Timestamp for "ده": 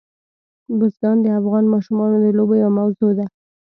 3.17-3.25